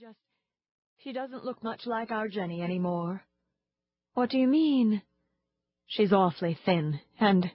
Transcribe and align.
just... 0.00 0.18
She 0.98 1.12
doesn't 1.12 1.44
look 1.44 1.60
much 1.64 1.84
like 1.84 2.12
our 2.12 2.28
Jenny 2.28 2.62
anymore. 2.62 3.24
What 4.14 4.30
do 4.30 4.38
you 4.38 4.46
mean? 4.46 5.02
She's 5.86 6.12
awfully 6.12 6.56
thin, 6.64 7.00
and 7.18 7.50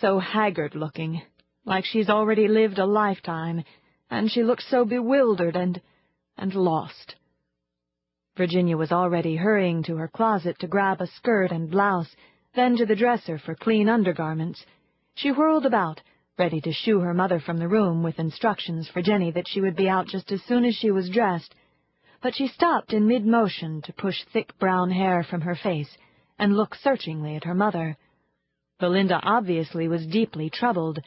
so 0.00 0.20
haggard-looking, 0.20 1.22
like 1.64 1.84
she's 1.84 2.08
already 2.08 2.46
lived 2.46 2.78
a 2.78 2.86
lifetime, 2.86 3.64
and 4.08 4.30
she 4.30 4.44
looks 4.44 4.70
so 4.70 4.84
bewildered 4.84 5.56
and... 5.56 5.80
and 6.36 6.54
lost. 6.54 7.16
Virginia 8.36 8.76
was 8.76 8.92
already 8.92 9.34
hurrying 9.34 9.82
to 9.84 9.96
her 9.96 10.08
closet 10.08 10.56
to 10.60 10.68
grab 10.68 11.00
a 11.00 11.08
skirt 11.08 11.50
and 11.50 11.72
blouse, 11.72 12.14
then 12.54 12.76
to 12.76 12.86
the 12.86 12.94
dresser 12.94 13.36
for 13.38 13.56
clean 13.56 13.88
undergarments. 13.88 14.64
She 15.16 15.32
whirled 15.32 15.66
about, 15.66 16.00
ready 16.38 16.60
to 16.60 16.72
shoo 16.72 17.00
her 17.00 17.14
mother 17.14 17.40
from 17.40 17.58
the 17.58 17.68
room 17.68 18.04
with 18.04 18.20
instructions 18.20 18.88
for 18.88 19.02
Jenny 19.02 19.32
that 19.32 19.48
she 19.48 19.60
would 19.60 19.74
be 19.74 19.88
out 19.88 20.06
just 20.06 20.30
as 20.30 20.42
soon 20.44 20.64
as 20.64 20.76
she 20.76 20.92
was 20.92 21.10
dressed, 21.10 21.52
but 22.24 22.34
she 22.34 22.48
stopped 22.48 22.94
in 22.94 23.06
mid-motion 23.06 23.82
to 23.82 23.92
push 23.92 24.16
thick 24.32 24.58
brown 24.58 24.90
hair 24.90 25.22
from 25.28 25.42
her 25.42 25.54
face 25.54 25.94
and 26.38 26.56
look 26.56 26.74
searchingly 26.74 27.36
at 27.36 27.44
her 27.44 27.54
mother. 27.54 27.98
Belinda 28.80 29.20
obviously 29.22 29.88
was 29.88 30.06
deeply 30.06 30.48
troubled. 30.48 30.98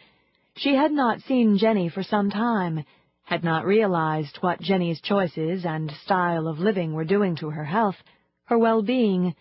She 0.57 0.75
had 0.75 0.91
not 0.91 1.21
seen 1.21 1.57
Jenny 1.57 1.89
for 1.89 2.03
some 2.03 2.29
time, 2.29 2.85
had 3.23 3.43
not 3.43 3.65
realized 3.65 4.37
what 4.41 4.61
Jenny's 4.61 5.01
choices 5.01 5.65
and 5.65 5.91
style 6.03 6.47
of 6.47 6.59
living 6.59 6.93
were 6.93 7.03
doing 7.03 7.35
to 7.37 7.49
her 7.49 7.65
health, 7.65 7.97
her 8.45 8.59
well-being. 8.59 9.33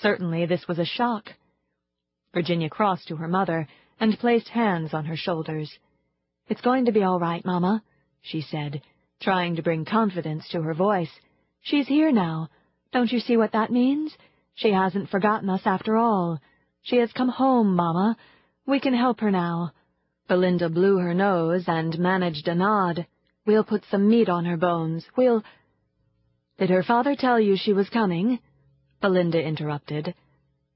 Certainly 0.00 0.46
this 0.46 0.66
was 0.66 0.78
a 0.78 0.86
shock. 0.86 1.26
Virginia 2.32 2.70
crossed 2.70 3.06
to 3.08 3.16
her 3.16 3.28
mother 3.28 3.68
and 4.00 4.18
placed 4.18 4.48
hands 4.48 4.94
on 4.94 5.04
her 5.04 5.16
shoulders. 5.16 5.70
It's 6.48 6.62
going 6.62 6.86
to 6.86 6.92
be 6.92 7.02
all 7.02 7.20
right, 7.20 7.44
Mama, 7.44 7.82
she 8.22 8.40
said, 8.40 8.80
trying 9.20 9.56
to 9.56 9.62
bring 9.62 9.84
confidence 9.84 10.48
to 10.48 10.62
her 10.62 10.72
voice. 10.74 11.10
She's 11.68 11.86
here 11.86 12.10
now. 12.10 12.48
Don't 12.92 13.12
you 13.12 13.20
see 13.20 13.36
what 13.36 13.52
that 13.52 13.70
means? 13.70 14.16
She 14.54 14.70
hasn't 14.70 15.10
forgotten 15.10 15.50
us 15.50 15.60
after 15.66 15.98
all. 15.98 16.40
She 16.80 16.96
has 16.96 17.12
come 17.12 17.28
home, 17.28 17.76
Mama. 17.76 18.16
We 18.66 18.80
can 18.80 18.94
help 18.94 19.20
her 19.20 19.30
now. 19.30 19.72
Belinda 20.28 20.70
blew 20.70 20.96
her 20.96 21.12
nose 21.12 21.64
and 21.66 21.98
managed 21.98 22.48
a 22.48 22.54
nod. 22.54 23.06
We'll 23.44 23.64
put 23.64 23.84
some 23.90 24.08
meat 24.08 24.30
on 24.30 24.46
her 24.46 24.56
bones. 24.56 25.04
We'll... 25.14 25.44
Did 26.56 26.70
her 26.70 26.82
father 26.82 27.14
tell 27.14 27.38
you 27.38 27.58
she 27.58 27.74
was 27.74 27.90
coming? 27.90 28.38
Belinda 29.02 29.42
interrupted. 29.42 30.14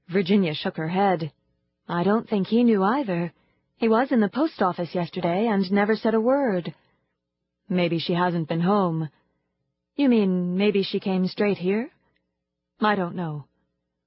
Virginia 0.09 0.53
shook 0.53 0.77
her 0.77 0.89
head. 0.89 1.31
I 1.87 2.03
don't 2.03 2.29
think 2.29 2.45
he 2.45 2.63
knew 2.63 2.83
either. 2.83 3.33
He 3.77 3.89
was 3.89 4.11
in 4.11 4.19
the 4.19 4.29
post 4.29 4.61
office 4.61 4.93
yesterday 4.93 5.47
and 5.47 5.71
never 5.71 5.95
said 5.95 6.13
a 6.13 6.21
word. 6.21 6.75
Maybe 7.67 7.97
she 7.97 8.13
hasn't 8.13 8.47
been 8.47 8.61
home. 8.61 9.09
You 9.95 10.09
mean 10.09 10.57
maybe 10.57 10.81
she 10.81 10.99
came 10.99 11.27
straight 11.27 11.59
here? 11.59 11.91
I 12.81 12.95
don't 12.95 13.15
know. 13.15 13.45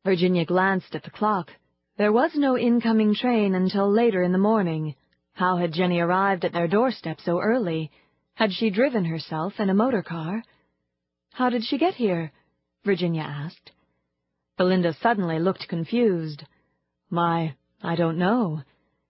Virginia 0.05 0.45
glanced 0.45 0.97
at 0.97 1.05
the 1.05 1.11
clock. 1.11 1.53
There 1.97 2.13
was 2.13 2.33
no 2.35 2.59
incoming 2.59 3.15
train 3.15 3.55
until 3.55 3.89
later 3.91 4.23
in 4.23 4.33
the 4.33 4.39
morning. 4.39 4.97
How 5.33 5.57
had 5.57 5.73
Jenny 5.73 6.01
arrived 6.01 6.45
at 6.45 6.53
their 6.53 6.67
doorstep 6.67 7.21
so 7.21 7.41
early? 7.41 7.93
Had 8.35 8.53
she 8.53 8.71
driven 8.71 9.05
herself 9.05 9.61
in 9.61 9.71
a 9.71 9.75
motor 9.75 10.03
car? 10.03 10.43
How 11.33 11.51
did 11.51 11.63
she 11.65 11.79
get 11.79 11.95
here? 11.95 12.33
Virginia 12.85 13.23
asked. 13.23 13.71
Belinda 14.59 14.93
suddenly 14.95 15.39
looked 15.39 15.69
confused. 15.69 16.43
My, 17.11 17.55
I 17.81 17.95
don't 17.95 18.19
know. 18.19 18.63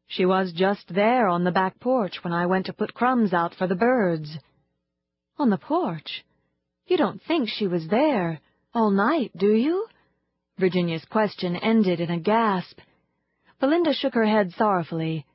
She 0.08 0.26
was 0.26 0.52
just 0.52 0.94
there 0.94 1.26
on 1.26 1.44
the 1.44 1.52
back 1.52 1.80
porch 1.80 2.22
when 2.22 2.34
I 2.34 2.46
went 2.46 2.66
to 2.66 2.74
put 2.74 2.92
crumbs 2.92 3.32
out 3.32 3.54
for 3.54 3.66
the 3.66 3.74
birds. 3.74 4.36
On 5.38 5.48
the 5.48 5.56
porch? 5.56 6.24
You 6.86 6.96
don't 6.96 7.20
think 7.22 7.48
she 7.48 7.66
was 7.66 7.88
there 7.88 8.40
all 8.72 8.90
night, 8.90 9.32
do 9.36 9.52
you? 9.52 9.86
Virginia's 10.58 11.04
question 11.04 11.56
ended 11.56 12.00
in 12.00 12.10
a 12.10 12.20
gasp. 12.20 12.78
Belinda 13.60 13.92
shook 13.92 14.14
her 14.14 14.24
head 14.24 14.52
sorrowfully. 14.52 15.26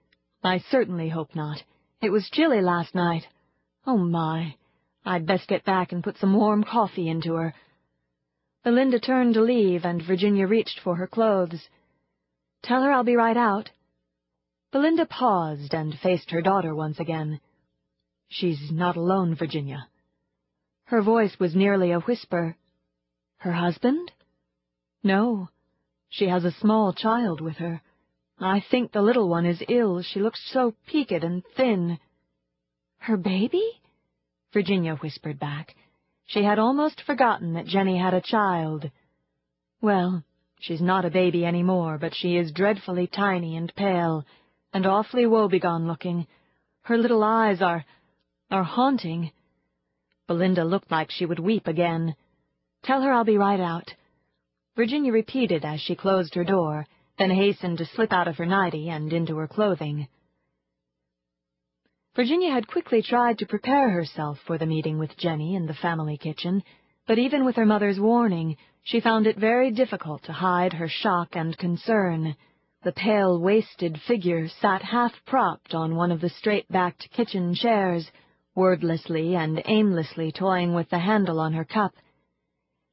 I 0.44 0.60
certainly 0.60 1.10
hope 1.10 1.36
not. 1.36 1.62
It 2.02 2.10
was 2.10 2.30
chilly 2.32 2.62
last 2.62 2.96
night. 2.96 3.28
Oh, 3.86 3.98
my. 3.98 4.56
I'd 5.06 5.26
best 5.26 5.48
get 5.48 5.66
back 5.66 5.92
and 5.92 6.04
put 6.04 6.18
some 6.18 6.34
warm 6.34 6.64
coffee 6.64 7.10
into 7.10 7.34
her. 7.34 7.54
Belinda 8.64 9.00
turned 9.00 9.34
to 9.34 9.42
leave, 9.42 9.86
and 9.86 10.02
Virginia 10.02 10.48
reached 10.48 10.80
for 10.84 10.96
her 10.96 11.08
clothes. 11.08 11.68
Tell 12.64 12.84
her 12.84 12.92
I'll 12.92 13.04
be 13.04 13.16
right 13.16 13.38
out. 13.38 13.72
Belinda 14.72 15.06
paused 15.06 15.74
and 15.74 15.98
faced 16.00 16.32
her 16.32 16.42
daughter 16.42 16.74
once 16.74 17.00
again. 17.00 17.42
She's 18.30 18.72
not 18.72 18.96
alone, 18.96 19.36
Virginia. 19.36 19.88
Her 20.92 21.02
voice 21.02 21.40
was 21.40 21.56
nearly 21.56 21.92
a 21.92 22.02
whisper. 22.02 22.58
Her 23.38 23.54
husband? 23.54 24.12
No. 25.02 25.48
She 26.10 26.28
has 26.28 26.44
a 26.44 26.52
small 26.52 26.92
child 26.92 27.40
with 27.40 27.56
her. 27.56 27.82
I 28.38 28.60
think 28.60 28.92
the 28.92 29.02
little 29.02 29.30
one 29.30 29.46
is 29.46 29.64
ill. 29.70 30.02
She 30.02 30.20
looks 30.20 30.44
so 30.52 30.76
peaked 30.88 31.24
and 31.24 31.44
thin. 31.56 31.98
Her 32.98 33.16
baby? 33.16 33.64
Virginia 34.52 34.96
whispered 34.96 35.40
back. 35.40 35.76
She 36.26 36.44
had 36.44 36.60
almost 36.60 37.02
forgotten 37.02 37.54
that 37.54 37.68
Jenny 37.68 37.98
had 37.98 38.14
a 38.14 38.20
child. 38.20 38.92
Well, 39.82 40.26
She's 40.60 40.82
not 40.82 41.06
a 41.06 41.10
baby 41.10 41.46
any 41.46 41.64
more, 41.64 41.98
but 41.98 42.14
she 42.14 42.36
is 42.36 42.52
dreadfully 42.52 43.08
tiny 43.08 43.56
and 43.56 43.74
pale, 43.76 44.26
and 44.74 44.86
awfully 44.86 45.26
woebegone 45.26 45.88
looking. 45.88 46.28
Her 46.82 46.98
little 46.98 47.24
eyes 47.24 47.62
are... 47.62 47.84
are 48.52 48.64
haunting. 48.64 49.32
Belinda 50.32 50.64
looked 50.64 50.90
like 50.90 51.12
she 51.12 51.26
would 51.26 51.40
weep 51.40 51.68
again. 51.68 52.16
Tell 52.84 53.02
her 53.02 53.12
I'll 53.12 53.26
be 53.26 53.38
right 53.38 53.60
out. 53.60 53.94
Virginia 54.78 55.12
repeated 55.12 55.66
as 55.66 55.82
she 55.82 55.94
closed 55.94 56.36
her 56.36 56.46
door, 56.46 56.86
then 57.18 57.32
hastened 57.32 57.80
to 57.80 57.86
slip 57.86 58.14
out 58.14 58.30
of 58.30 58.38
her 58.38 58.46
nightie 58.46 58.88
and 58.88 59.12
into 59.12 59.36
her 59.36 59.48
clothing. 59.50 60.08
Virginia 62.16 62.50
had 62.50 62.70
quickly 62.70 63.02
tried 63.02 63.40
to 63.40 63.46
prepare 63.46 63.90
herself 63.90 64.40
for 64.48 64.58
the 64.58 64.66
meeting 64.66 64.98
with 64.98 65.18
Jenny 65.18 65.54
in 65.54 65.66
the 65.66 65.74
family 65.74 66.16
kitchen, 66.18 66.64
but 67.06 67.20
even 67.20 67.44
with 67.44 67.58
her 67.58 67.66
mother's 67.66 68.00
warning, 68.00 68.56
she 68.84 69.02
found 69.02 69.28
it 69.28 69.38
very 69.38 69.70
difficult 69.70 70.24
to 70.24 70.32
hide 70.32 70.72
her 70.72 70.88
shock 70.88 71.36
and 71.36 71.58
concern. 71.58 72.38
The 72.84 72.94
pale, 72.94 73.38
wasted 73.38 74.00
figure 74.08 74.48
sat 74.48 74.82
half-propped 74.82 75.76
on 75.76 75.98
one 75.98 76.10
of 76.10 76.22
the 76.22 76.30
straight-backed 76.30 77.10
kitchen 77.12 77.54
chairs, 77.54 78.10
wordlessly 78.56 79.36
and 79.36 79.62
aimlessly 79.66 80.32
toying 80.32 80.74
with 80.74 80.90
the 80.90 81.00
handle 81.00 81.40
on 81.40 81.54
her 81.54 81.66
cup. 81.66 81.94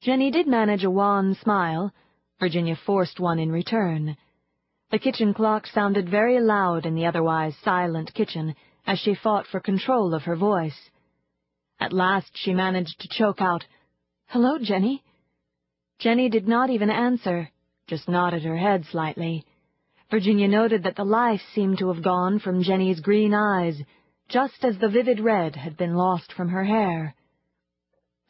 Jenny 0.03 0.31
did 0.31 0.47
manage 0.47 0.85
a 0.85 0.91
wan 0.91 1.37
smile. 1.43 1.93
Virginia 2.39 2.77
forced 2.87 3.19
one 3.19 3.39
in 3.39 3.51
return. 3.51 4.17
The 4.91 4.99
kitchen 4.99 5.35
clock 5.35 5.67
sounded 5.67 6.09
very 6.09 6.41
loud 6.41 6.87
in 6.87 6.95
the 6.95 7.07
otherwise 7.07 7.55
silent 7.63 8.15
kitchen 8.15 8.55
as 8.87 8.99
she 8.99 9.15
fought 9.15 9.47
for 9.47 9.61
control 9.61 10.15
of 10.15 10.23
her 10.23 10.37
voice. 10.37 10.91
At 11.81 11.93
last 11.93 12.31
she 12.35 12.55
managed 12.55 13.01
to 13.01 13.09
choke 13.11 13.41
out, 13.41 13.65
Hello, 14.27 14.59
Jenny. 14.59 15.03
Jenny 15.99 16.29
did 16.29 16.47
not 16.47 16.71
even 16.71 16.91
answer, 16.91 17.51
just 17.87 18.09
nodded 18.09 18.45
her 18.45 18.57
head 18.57 18.85
slightly. 18.87 19.45
Virginia 20.11 20.49
noted 20.49 20.85
that 20.85 20.97
the 20.97 21.05
life 21.05 21.43
seemed 21.55 21.79
to 21.79 21.93
have 21.93 22.03
gone 22.03 22.39
from 22.39 22.63
Jenny's 22.63 23.01
green 23.01 23.35
eyes, 23.35 23.79
just 24.29 24.63
as 24.63 24.79
the 24.79 24.89
vivid 24.89 25.21
red 25.21 25.57
had 25.57 25.77
been 25.77 25.95
lost 25.95 26.33
from 26.33 26.51
her 26.51 26.65
hair. 26.65 27.15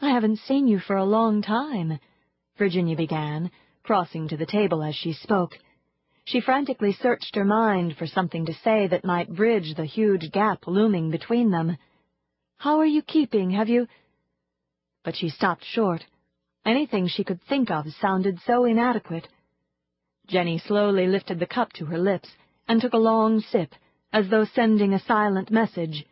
I 0.00 0.10
haven't 0.10 0.38
seen 0.38 0.69
you 0.69 0.78
for 0.78 0.97
a 0.97 1.04
long 1.04 1.42
time, 1.42 1.98
Virginia 2.56 2.97
began, 2.97 3.50
crossing 3.82 4.28
to 4.28 4.36
the 4.36 4.47
table 4.47 4.82
as 4.82 4.94
she 4.94 5.12
spoke. 5.12 5.59
She 6.25 6.41
frantically 6.41 6.92
searched 6.92 7.34
her 7.34 7.44
mind 7.44 7.97
for 7.97 8.06
something 8.06 8.47
to 8.47 8.54
say 8.54 8.86
that 8.86 9.04
might 9.04 9.34
bridge 9.34 9.75
the 9.75 9.86
huge 9.86 10.31
gap 10.31 10.66
looming 10.66 11.10
between 11.10 11.50
them. 11.50 11.76
How 12.59 12.78
are 12.78 12.86
you 12.86 13.03
keeping? 13.03 13.50
Have 13.50 13.69
you... 13.69 13.88
But 15.04 15.16
she 15.16 15.30
stopped 15.30 15.65
short. 15.65 16.04
Anything 16.65 17.09
she 17.09 17.24
could 17.24 17.42
think 17.48 17.71
of 17.71 17.86
sounded 18.00 18.39
so 18.47 18.66
inadequate. 18.66 19.27
Jenny 20.27 20.59
slowly 20.59 21.06
lifted 21.06 21.41
the 21.41 21.47
cup 21.47 21.72
to 21.74 21.86
her 21.86 21.98
lips 21.98 22.28
and 22.68 22.80
took 22.80 22.92
a 22.92 22.98
long 22.98 23.41
sip, 23.41 23.74
as 24.13 24.28
though 24.28 24.45
sending 24.45 24.95
a 24.95 24.99
silent 25.01 25.51
message. 25.51 26.07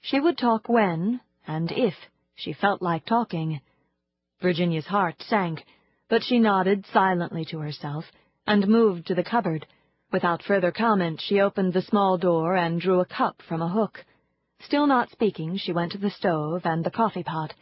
She 0.00 0.18
would 0.18 0.38
talk 0.38 0.68
when, 0.68 1.20
and 1.46 1.70
if, 1.70 1.94
she 2.34 2.52
felt 2.52 2.82
like 2.82 3.04
talking. 3.04 3.60
Virginia's 4.40 4.86
heart 4.86 5.16
sank, 5.22 5.64
but 6.08 6.22
she 6.22 6.38
nodded 6.38 6.84
silently 6.92 7.44
to 7.46 7.58
herself 7.58 8.04
and 8.46 8.66
moved 8.66 9.06
to 9.06 9.14
the 9.14 9.24
cupboard. 9.24 9.66
Without 10.10 10.42
further 10.42 10.72
comment, 10.72 11.20
she 11.20 11.40
opened 11.40 11.72
the 11.72 11.82
small 11.82 12.18
door 12.18 12.56
and 12.56 12.80
drew 12.80 13.00
a 13.00 13.06
cup 13.06 13.40
from 13.48 13.62
a 13.62 13.68
hook. 13.68 14.04
Still 14.60 14.86
not 14.86 15.10
speaking, 15.10 15.56
she 15.56 15.72
went 15.72 15.92
to 15.92 15.98
the 15.98 16.10
stove 16.10 16.62
and 16.64 16.84
the 16.84 16.90
coffee 16.90 17.22
pot. 17.22 17.54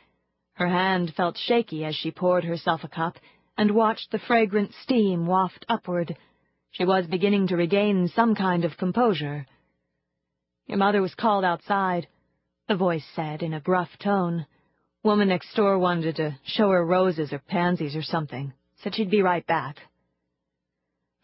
Her 0.55 0.69
hand 0.69 1.15
felt 1.15 1.39
shaky 1.39 1.85
as 1.85 1.95
she 1.95 2.11
poured 2.11 2.45
herself 2.45 2.85
a 2.85 2.89
cup 2.89 3.17
and 3.57 3.71
watched 3.71 4.11
the 4.11 4.19
fragrant 4.19 4.73
steam 4.83 5.27
waft 5.27 5.65
upward. 5.69 6.17
She 6.71 6.85
was 6.85 7.07
beginning 7.07 7.49
to 7.49 7.57
regain 7.57 8.09
some 8.09 8.35
kind 8.35 8.65
of 8.65 8.77
composure. 8.77 9.47
Your 10.70 10.78
mother 10.78 11.02
was 11.02 11.17
called 11.17 11.44
outside, 11.44 12.06
the 12.69 12.76
voice 12.76 13.05
said 13.17 13.43
in 13.43 13.55
a 13.55 13.61
gruff 13.61 13.88
tone. 13.99 14.46
Woman 15.02 15.26
next 15.26 15.52
door 15.56 15.76
wanted 15.81 16.14
to 16.14 16.38
show 16.44 16.70
her 16.70 16.87
roses 16.87 17.32
or 17.32 17.40
pansies 17.40 17.96
or 17.96 18.02
something. 18.02 18.52
Said 18.76 18.94
she'd 18.94 19.11
be 19.11 19.20
right 19.20 19.44
back. 19.44 19.78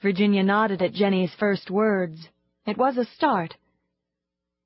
Virginia 0.02 0.42
nodded 0.42 0.82
at 0.82 0.94
Jenny's 0.94 1.32
first 1.38 1.70
words. 1.70 2.28
It 2.66 2.76
was 2.76 2.96
a 2.96 3.04
start. 3.04 3.54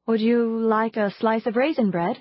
Would 0.07 0.23
you 0.23 0.59
like 0.61 0.97
a 0.97 1.11
slice 1.11 1.45
of 1.45 1.57
raisin 1.57 1.91
bread? 1.91 2.17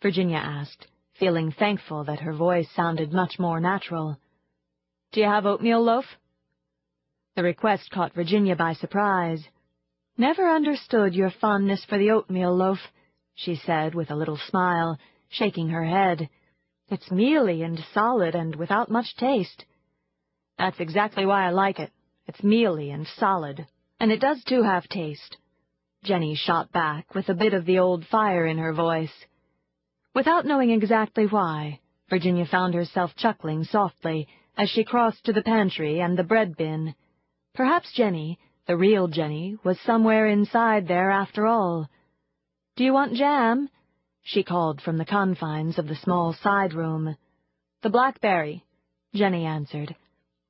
Virginia 0.00 0.36
asked, 0.38 0.86
feeling 1.18 1.50
thankful 1.50 2.04
that 2.04 2.20
her 2.20 2.34
voice 2.34 2.68
sounded 2.76 3.12
much 3.12 3.40
more 3.40 3.58
natural. 3.58 4.16
Do 5.10 5.18
you 5.18 5.26
have 5.26 5.44
oatmeal 5.44 5.82
loaf? 5.82 6.04
The 7.34 7.42
request 7.42 7.90
caught 7.90 8.14
Virginia 8.14 8.54
by 8.54 8.74
surprise. 8.74 9.42
Never 10.16 10.48
understood 10.48 11.12
your 11.14 11.30
fondness 11.30 11.84
for 11.84 11.98
the 11.98 12.12
oatmeal 12.12 12.54
loaf, 12.54 12.78
she 13.34 13.56
said 13.56 13.96
with 13.96 14.12
a 14.12 14.16
little 14.16 14.36
smile, 14.36 14.96
shaking 15.28 15.70
her 15.70 15.84
head. 15.84 16.28
It's 16.88 17.10
mealy 17.10 17.62
and 17.62 17.80
solid 17.92 18.36
and 18.36 18.54
without 18.54 18.90
much 18.90 19.16
taste. 19.16 19.64
That's 20.56 20.78
exactly 20.78 21.26
why 21.26 21.46
I 21.46 21.50
like 21.50 21.80
it. 21.80 21.90
It's 22.28 22.44
mealy 22.44 22.90
and 22.90 23.08
solid, 23.08 23.66
and 23.98 24.12
it 24.12 24.20
does 24.20 24.44
too 24.44 24.62
have 24.62 24.88
taste. 24.88 25.36
Jenny 26.04 26.36
shot 26.36 26.70
back 26.70 27.12
with 27.14 27.28
a 27.28 27.34
bit 27.34 27.52
of 27.52 27.64
the 27.64 27.80
old 27.80 28.06
fire 28.06 28.46
in 28.46 28.58
her 28.58 28.72
voice. 28.72 29.26
Without 30.14 30.46
knowing 30.46 30.70
exactly 30.70 31.26
why, 31.26 31.80
Virginia 32.08 32.46
found 32.46 32.74
herself 32.74 33.16
chuckling 33.16 33.64
softly 33.64 34.28
as 34.56 34.70
she 34.70 34.84
crossed 34.84 35.24
to 35.24 35.32
the 35.32 35.42
pantry 35.42 35.98
and 35.98 36.16
the 36.16 36.22
bread 36.22 36.56
bin. 36.56 36.94
Perhaps 37.52 37.92
Jenny, 37.94 38.38
the 38.66 38.76
real 38.76 39.08
Jenny, 39.08 39.58
was 39.62 39.78
somewhere 39.80 40.26
inside 40.26 40.88
there 40.88 41.10
after 41.10 41.46
all. 41.46 41.88
Do 42.76 42.84
you 42.84 42.92
want 42.92 43.14
jam? 43.14 43.68
she 44.22 44.42
called 44.42 44.80
from 44.80 44.96
the 44.96 45.04
confines 45.04 45.78
of 45.78 45.86
the 45.86 45.96
small 45.96 46.32
side 46.32 46.72
room. 46.72 47.16
The 47.82 47.90
blackberry, 47.90 48.64
Jenny 49.14 49.44
answered. 49.44 49.94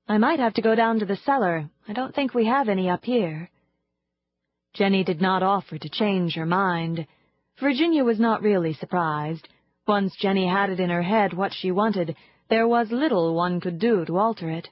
I 0.07 0.19
might 0.19 0.39
have 0.39 0.55
to 0.55 0.63
go 0.63 0.77
down 0.77 1.01
to 1.01 1.07
the 1.07 1.17
cellar. 1.17 1.69
I 1.89 1.93
don't 1.93 2.15
think 2.15 2.35
we 2.35 2.47
have 2.47 2.69
any 2.69 2.89
up 2.89 3.05
here. 3.05 3.51
Jenny 4.75 5.03
did 5.03 5.21
not 5.21 5.43
offer 5.43 5.77
to 5.77 5.89
change 5.89 6.35
her 6.35 6.47
mind. 6.47 7.07
Virginia 7.59 8.05
was 8.05 8.21
not 8.21 8.43
really 8.43 8.75
surprised. 8.75 9.49
Once 9.89 10.15
Jenny 10.21 10.47
had 10.47 10.71
it 10.71 10.79
in 10.79 10.91
her 10.91 11.03
head 11.03 11.33
what 11.33 11.53
she 11.53 11.71
wanted, 11.71 12.17
there 12.49 12.69
was 12.69 12.93
little 12.93 13.35
one 13.35 13.61
could 13.61 13.79
do 13.79 14.05
to 14.05 14.19
alter 14.19 14.51
it. 14.51 14.69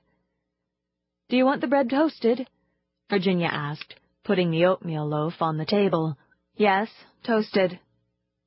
Do 1.28 1.36
you 1.36 1.44
want 1.44 1.60
the 1.60 1.66
bread 1.66 1.90
toasted? 1.90 2.46
Virginia 3.12 3.50
asked, 3.52 3.94
putting 4.24 4.50
the 4.50 4.64
oatmeal 4.64 5.06
loaf 5.06 5.34
on 5.42 5.58
the 5.58 5.66
table. 5.66 6.16
Yes, 6.56 6.88
toasted, 7.26 7.78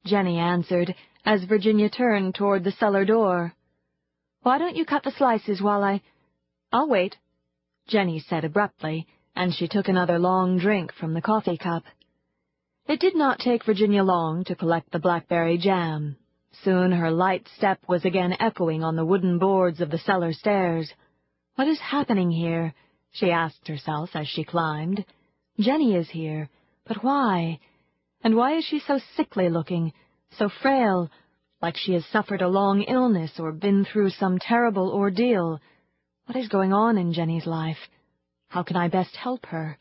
Jenny 0.07 0.39
answered, 0.39 0.95
as 1.23 1.44
Virginia 1.44 1.88
turned 1.88 2.33
toward 2.33 2.63
the 2.63 2.71
cellar 2.71 3.06
door. 3.06 3.53
Why 4.41 4.57
don't 4.57 4.75
you 4.75 4.83
cut 4.83 5.03
the 5.03 5.12
slices 5.12 5.62
while 5.62 5.83
I... 5.83 6.01
I'll 6.73 6.89
wait, 6.89 7.15
Jenny 7.88 8.17
said 8.17 8.44
abruptly, 8.44 9.06
and 9.35 9.53
she 9.53 9.67
took 9.67 9.88
another 9.88 10.17
long 10.17 10.57
drink 10.57 10.91
from 10.94 11.13
the 11.13 11.21
coffee 11.21 11.57
cup. 11.57 11.83
It 12.88 13.00
did 13.00 13.15
not 13.15 13.38
take 13.38 13.65
Virginia 13.65 14.01
long 14.01 14.45
to 14.45 14.56
collect 14.56 14.91
the 14.91 14.97
blackberry 14.97 15.59
jam. 15.59 16.17
Soon 16.63 16.91
her 16.91 17.12
light 17.12 17.47
step 17.56 17.77
was 17.88 18.03
again 18.03 18.35
echoing 18.39 18.83
on 18.83 18.95
the 18.95 19.06
wooden 19.06 19.38
boards 19.38 19.79
of 19.79 19.91
the 19.91 20.00
cellar 20.00 20.33
stairs. 20.33 20.91
What 21.53 21.67
is 21.67 21.79
happening 21.79 22.31
here? 22.31 22.73
She 23.15 23.31
asked 23.31 23.67
herself 23.67 24.09
as 24.13 24.27
she 24.27 24.44
climbed. 24.44 25.06
Jenny 25.57 25.95
is 25.95 26.09
here, 26.09 26.50
but 26.85 27.01
why? 27.01 27.59
And 28.21 28.35
why 28.35 28.57
is 28.57 28.65
she 28.65 28.79
so 28.79 29.00
sickly 29.15 29.50
looking, 29.50 29.94
so 30.38 30.50
frail, 30.50 31.09
like 31.62 31.77
she 31.77 31.94
has 31.94 32.06
suffered 32.07 32.41
a 32.41 32.50
long 32.50 32.81
illness 32.83 33.39
or 33.39 33.53
been 33.53 33.85
through 33.85 34.09
some 34.09 34.38
terrible 34.38 34.91
ordeal? 34.91 35.62
What 36.25 36.35
is 36.35 36.50
going 36.50 36.73
on 36.73 36.97
in 36.97 37.13
Jenny's 37.13 37.45
life? 37.45 37.77
How 38.50 38.63
can 38.63 38.75
I 38.75 38.89
best 38.89 39.15
help 39.15 39.45
her? 39.45 39.77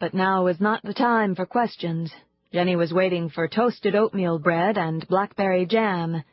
But 0.00 0.12
now 0.12 0.44
was 0.44 0.60
not 0.60 0.82
the 0.82 0.94
time 0.94 1.36
for 1.36 1.46
questions. 1.46 2.12
Jenny 2.52 2.74
was 2.74 2.92
waiting 2.92 3.30
for 3.30 3.46
toasted 3.46 3.94
oatmeal 3.94 4.40
bread 4.40 4.76
and 4.76 5.06
blackberry 5.06 5.66
jam. 5.66 6.24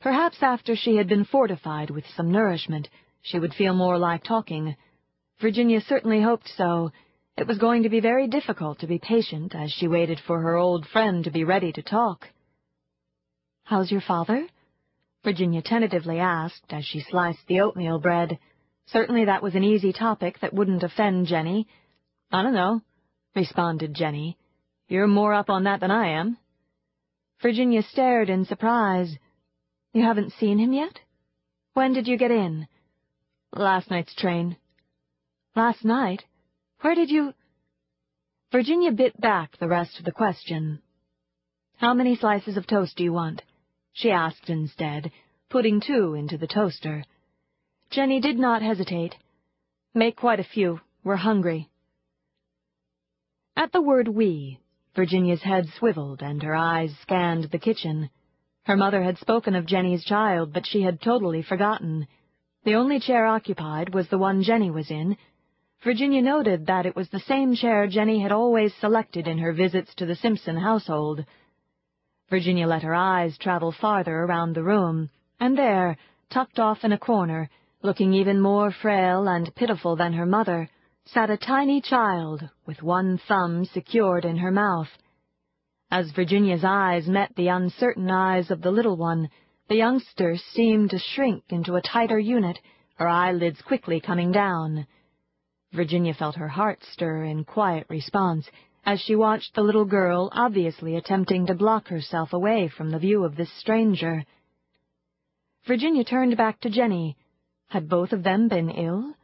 Perhaps 0.00 0.38
after 0.40 0.76
she 0.76 0.94
had 0.96 1.08
been 1.08 1.24
fortified 1.24 1.90
with 1.90 2.04
some 2.16 2.30
nourishment, 2.30 2.88
she 3.22 3.40
would 3.40 3.54
feel 3.54 3.74
more 3.74 3.98
like 3.98 4.22
talking. 4.22 4.76
Virginia 5.40 5.80
certainly 5.80 6.20
hoped 6.20 6.48
so, 6.56 6.92
it 7.36 7.46
was 7.46 7.56
going 7.56 7.84
to 7.84 7.88
be 7.88 8.00
very 8.00 8.28
difficult 8.28 8.78
to 8.80 8.86
be 8.86 8.98
patient 8.98 9.54
as 9.54 9.72
she 9.72 9.88
waited 9.88 10.20
for 10.26 10.40
her 10.40 10.56
old 10.56 10.86
friend 10.86 11.24
to 11.24 11.30
be 11.30 11.44
ready 11.44 11.72
to 11.72 11.82
talk. 11.82 12.28
How's 13.64 13.90
your 13.90 14.02
father? 14.02 14.46
Virginia 15.24 15.62
tentatively 15.62 16.18
asked 16.18 16.70
as 16.70 16.84
she 16.84 17.00
sliced 17.00 17.46
the 17.46 17.60
oatmeal 17.60 17.98
bread. 17.98 18.38
Certainly 18.86 19.26
that 19.26 19.42
was 19.42 19.54
an 19.54 19.64
easy 19.64 19.92
topic 19.92 20.38
that 20.40 20.52
wouldn't 20.52 20.82
offend 20.82 21.26
Jenny. 21.26 21.66
I 22.30 22.42
don't 22.42 22.52
know, 22.52 22.82
responded 23.34 23.94
Jenny. 23.94 24.36
You're 24.88 25.06
more 25.06 25.32
up 25.32 25.48
on 25.48 25.64
that 25.64 25.80
than 25.80 25.90
I 25.90 26.18
am. 26.18 26.36
Virginia 27.40 27.82
stared 27.82 28.28
in 28.28 28.44
surprise. 28.44 29.16
You 29.94 30.02
haven't 30.02 30.34
seen 30.34 30.58
him 30.58 30.74
yet? 30.74 30.98
When 31.72 31.94
did 31.94 32.06
you 32.06 32.18
get 32.18 32.30
in? 32.30 32.66
Last 33.54 33.90
night's 33.90 34.14
train. 34.14 34.56
Last 35.60 35.84
night? 35.84 36.24
Where 36.80 36.94
did 36.94 37.10
you... 37.10 37.34
Virginia 38.50 38.92
bit 38.92 39.20
back 39.20 39.58
the 39.58 39.68
rest 39.68 39.98
of 39.98 40.06
the 40.06 40.18
question. 40.22 40.80
How 41.76 41.92
many 41.92 42.16
slices 42.16 42.56
of 42.56 42.66
toast 42.66 42.96
do 42.96 43.04
you 43.04 43.12
want? 43.12 43.42
she 43.92 44.10
asked 44.10 44.48
instead, 44.48 45.12
putting 45.50 45.82
two 45.82 46.14
into 46.14 46.38
the 46.38 46.46
toaster. 46.46 47.04
Jenny 47.90 48.22
did 48.22 48.38
not 48.38 48.62
hesitate. 48.62 49.16
Make 49.92 50.16
quite 50.16 50.40
a 50.40 50.50
few. 50.54 50.80
We're 51.04 51.16
hungry. 51.16 51.68
At 53.54 53.70
the 53.72 53.82
word 53.82 54.08
we, 54.08 54.60
Virginia's 54.96 55.42
head 55.42 55.66
swiveled 55.78 56.22
and 56.22 56.42
her 56.42 56.54
eyes 56.54 56.96
scanned 57.02 57.50
the 57.50 57.58
kitchen. 57.58 58.08
Her 58.62 58.78
mother 58.78 59.02
had 59.02 59.18
spoken 59.18 59.54
of 59.54 59.66
Jenny's 59.66 60.04
child, 60.06 60.54
but 60.54 60.64
she 60.66 60.80
had 60.80 61.02
totally 61.02 61.42
forgotten. 61.42 62.08
The 62.64 62.76
only 62.76 62.98
chair 62.98 63.26
occupied 63.26 63.92
was 63.92 64.08
the 64.08 64.16
one 64.16 64.42
Jenny 64.42 64.70
was 64.70 64.90
in, 64.90 65.18
Virginia 65.82 66.20
noted 66.20 66.66
that 66.66 66.84
it 66.84 66.94
was 66.94 67.08
the 67.08 67.20
same 67.20 67.54
chair 67.54 67.86
Jenny 67.86 68.20
had 68.20 68.32
always 68.32 68.74
selected 68.74 69.26
in 69.26 69.38
her 69.38 69.52
visits 69.54 69.94
to 69.94 70.04
the 70.04 70.14
Simpson 70.14 70.58
household. 70.58 71.24
Virginia 72.28 72.66
let 72.66 72.82
her 72.82 72.94
eyes 72.94 73.38
travel 73.38 73.72
farther 73.72 74.24
around 74.24 74.52
the 74.52 74.62
room, 74.62 75.08
and 75.40 75.56
there, 75.56 75.96
tucked 76.28 76.58
off 76.58 76.84
in 76.84 76.92
a 76.92 76.98
corner, 76.98 77.48
looking 77.80 78.12
even 78.12 78.38
more 78.38 78.70
frail 78.70 79.26
and 79.26 79.54
pitiful 79.54 79.96
than 79.96 80.12
her 80.12 80.26
mother, 80.26 80.68
sat 81.06 81.30
a 81.30 81.38
tiny 81.38 81.80
child 81.80 82.46
with 82.66 82.82
one 82.82 83.16
thumb 83.16 83.64
secured 83.64 84.26
in 84.26 84.36
her 84.36 84.50
mouth. 84.50 84.90
As 85.90 86.10
Virginia's 86.10 86.62
eyes 86.62 87.08
met 87.08 87.34
the 87.36 87.48
uncertain 87.48 88.10
eyes 88.10 88.50
of 88.50 88.60
the 88.60 88.70
little 88.70 88.98
one, 88.98 89.30
the 89.68 89.76
youngster 89.76 90.36
seemed 90.36 90.90
to 90.90 90.98
shrink 90.98 91.42
into 91.48 91.76
a 91.76 91.80
tighter 91.80 92.18
unit, 92.18 92.58
her 92.96 93.08
eyelids 93.08 93.62
quickly 93.62 93.98
coming 93.98 94.30
down. 94.30 94.86
Virginia 95.72 96.12
felt 96.12 96.34
her 96.34 96.48
heart 96.48 96.82
stir 96.82 97.24
in 97.24 97.44
quiet 97.44 97.86
response 97.88 98.50
as 98.84 99.00
she 99.00 99.14
watched 99.14 99.54
the 99.54 99.62
little 99.62 99.84
girl 99.84 100.28
obviously 100.32 100.96
attempting 100.96 101.46
to 101.46 101.54
block 101.54 101.86
herself 101.88 102.32
away 102.32 102.68
from 102.68 102.90
the 102.90 102.98
view 102.98 103.24
of 103.24 103.36
this 103.36 103.52
stranger. 103.52 104.24
Virginia 105.66 106.02
turned 106.02 106.36
back 106.36 106.60
to 106.60 106.70
Jenny. 106.70 107.16
Had 107.68 107.88
both 107.88 108.12
of 108.12 108.24
them 108.24 108.48
been 108.48 108.70
ill? 108.70 109.14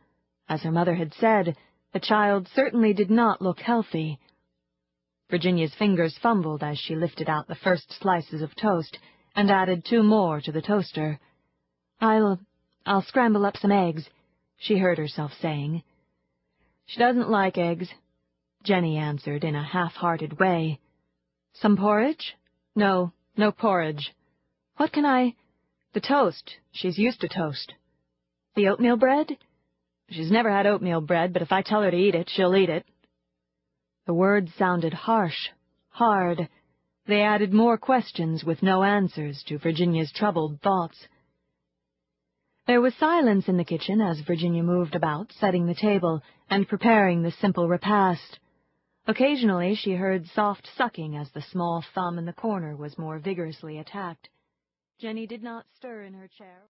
As 0.49 0.63
her 0.63 0.71
mother 0.71 0.95
had 0.95 1.13
said, 1.15 1.57
the 1.93 1.99
child 1.99 2.47
certainly 2.55 2.93
did 2.93 3.11
not 3.11 3.43
look 3.43 3.59
healthy. 3.59 4.21
Virginia's 5.29 5.75
fingers 5.75 6.17
fumbled 6.19 6.63
as 6.63 6.79
she 6.79 6.95
lifted 6.95 7.29
out 7.29 7.49
the 7.49 7.57
first 7.57 7.91
slices 7.93 8.43
of 8.43 8.55
toast 8.55 8.99
and 9.35 9.51
added 9.51 9.85
two 9.85 10.03
more 10.03 10.41
to 10.41 10.53
the 10.53 10.63
toaster. 10.63 11.19
I'll... 12.01 12.39
I'll 12.85 13.03
scramble 13.03 13.45
up 13.45 13.57
some 13.57 13.73
eggs, 13.73 14.09
she 14.59 14.79
heard 14.79 14.99
herself 14.99 15.33
saying. 15.41 15.83
She 16.87 17.01
doesn't 17.01 17.29
like 17.29 17.59
eggs, 17.59 17.89
Jenny 18.63 18.97
answered 18.97 19.45
in 19.45 19.55
a 19.55 19.63
half-hearted 19.63 20.39
way. 20.39 20.81
Some 21.53 21.77
porridge? 21.77 22.37
No, 22.75 23.13
no 23.37 23.53
porridge. 23.53 24.15
What 24.77 24.93
can 24.93 25.05
I... 25.05 25.35
The 25.93 26.01
toast. 26.01 26.57
She's 26.73 26.99
used 26.99 27.21
to 27.23 27.29
toast. 27.29 27.75
The 28.55 28.69
oatmeal 28.69 28.97
bread? 28.97 29.37
She's 30.11 30.31
never 30.31 30.51
had 30.51 30.67
oatmeal 30.67 31.01
bread, 31.01 31.33
but 31.33 31.43
if 31.43 31.53
I 31.53 31.63
tell 31.63 31.83
her 31.83 31.91
to 31.91 31.97
eat 31.97 32.15
it, 32.15 32.31
she'll 32.31 32.55
eat 32.55 32.69
it. 32.69 32.87
The 34.07 34.15
words 34.15 34.53
sounded 34.55 34.95
harsh, 34.95 35.49
hard. 35.89 36.49
They 37.07 37.23
added 37.23 37.53
more 37.53 37.79
questions 37.79 38.45
with 38.45 38.63
no 38.63 38.85
answers 38.85 39.43
to 39.49 39.59
Virginia's 39.59 40.13
troubled 40.13 40.61
thoughts. 40.61 41.09
There 42.67 42.81
was 42.81 42.97
silence 42.97 43.47
in 43.47 43.59
the 43.59 43.65
kitchen 43.65 44.01
as 44.01 44.19
Virginia 44.27 44.65
moved 44.65 44.97
about, 44.97 45.31
setting 45.39 45.67
the 45.67 45.75
table 45.75 46.21
and 46.51 46.67
preparing 46.67 47.23
the 47.23 47.31
simple 47.31 47.69
repast. 47.69 48.41
Occasionally 49.07 49.77
she 49.77 49.93
heard 49.93 50.27
soft 50.27 50.69
sucking 50.77 51.17
as 51.17 51.31
the 51.31 51.43
small 51.43 51.85
thumb 51.95 52.19
in 52.19 52.25
the 52.25 52.33
corner 52.33 52.75
was 52.75 52.99
more 52.99 53.21
vigorously 53.21 53.79
attacked. 53.79 54.29
Jenny 54.99 55.29
did 55.29 55.45
not 55.45 55.65
stir 55.77 56.03
in 56.03 56.15
her 56.15 56.27
chair. 56.27 56.65